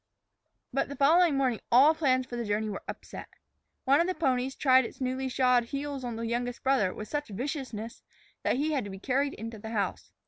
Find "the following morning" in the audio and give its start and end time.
0.89-1.59